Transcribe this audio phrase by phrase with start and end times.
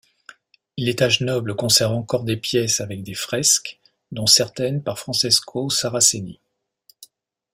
[0.79, 3.79] L'étage noble conserve encore des pièces avec des fresques,
[4.11, 6.39] dont certaines par Francesco Saraceni.